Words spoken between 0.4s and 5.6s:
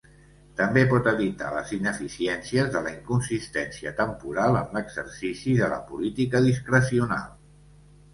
També pot evitar les ineficiències de la inconsistència temporal en l'exercici